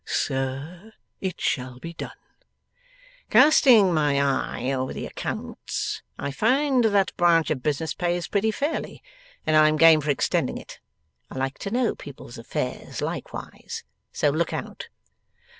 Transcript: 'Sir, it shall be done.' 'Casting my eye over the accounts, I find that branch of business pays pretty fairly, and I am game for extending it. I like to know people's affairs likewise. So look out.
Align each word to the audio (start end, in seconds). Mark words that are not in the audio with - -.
'Sir, 0.03 0.93
it 1.19 1.39
shall 1.39 1.77
be 1.77 1.93
done.' 1.93 2.09
'Casting 3.29 3.93
my 3.93 4.19
eye 4.19 4.71
over 4.71 4.93
the 4.95 5.05
accounts, 5.05 6.01
I 6.17 6.31
find 6.31 6.85
that 6.85 7.15
branch 7.17 7.51
of 7.51 7.61
business 7.61 7.93
pays 7.93 8.27
pretty 8.27 8.49
fairly, 8.49 9.03
and 9.45 9.55
I 9.55 9.67
am 9.67 9.77
game 9.77 10.01
for 10.01 10.09
extending 10.09 10.57
it. 10.57 10.79
I 11.29 11.37
like 11.37 11.59
to 11.59 11.69
know 11.69 11.93
people's 11.93 12.39
affairs 12.39 12.99
likewise. 13.03 13.83
So 14.11 14.31
look 14.31 14.53
out. 14.53 14.87